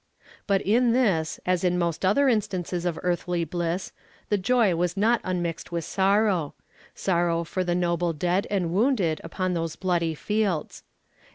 [0.47, 3.91] But in this, as in most other instances of earthly bliss,
[4.29, 6.55] the joy was not unmixed with sorrow
[6.95, 10.81] sorrow for the noble dead and wounded upon those bloody fields.